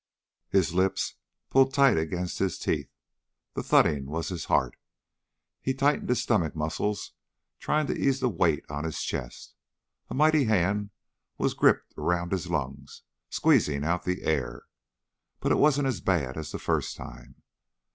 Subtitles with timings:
[0.49, 1.17] His lips
[1.51, 2.89] pulled tight against his teeth.
[3.53, 4.75] The thudding was his heart.
[5.61, 7.11] He tightened his stomach muscles,
[7.59, 9.53] trying to ease the weight on his chest.
[10.09, 10.89] A mighty hand
[11.37, 14.63] was gripped around his lungs, squeezing out the air.
[15.39, 17.43] But it wasn't as bad as the first time.